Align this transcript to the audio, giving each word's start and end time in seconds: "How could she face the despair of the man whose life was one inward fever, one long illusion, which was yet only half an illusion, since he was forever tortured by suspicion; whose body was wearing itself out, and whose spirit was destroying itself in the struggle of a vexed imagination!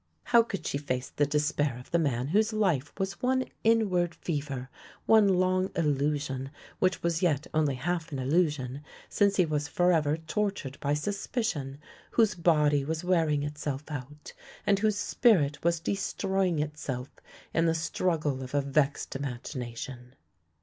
"How 0.33 0.41
could 0.41 0.65
she 0.65 0.79
face 0.79 1.11
the 1.11 1.27
despair 1.27 1.77
of 1.77 1.91
the 1.91 1.99
man 1.99 2.29
whose 2.29 2.51
life 2.51 2.91
was 2.97 3.21
one 3.21 3.45
inward 3.63 4.15
fever, 4.15 4.67
one 5.05 5.27
long 5.27 5.69
illusion, 5.75 6.49
which 6.79 7.03
was 7.03 7.21
yet 7.21 7.45
only 7.53 7.75
half 7.75 8.11
an 8.11 8.17
illusion, 8.17 8.81
since 9.09 9.35
he 9.35 9.45
was 9.45 9.67
forever 9.67 10.17
tortured 10.17 10.79
by 10.79 10.95
suspicion; 10.95 11.77
whose 12.09 12.33
body 12.33 12.83
was 12.83 13.03
wearing 13.03 13.43
itself 13.43 13.83
out, 13.91 14.33
and 14.65 14.79
whose 14.79 14.97
spirit 14.97 15.63
was 15.63 15.79
destroying 15.79 16.57
itself 16.57 17.09
in 17.53 17.67
the 17.67 17.75
struggle 17.75 18.41
of 18.41 18.55
a 18.55 18.61
vexed 18.61 19.15
imagination! 19.15 20.15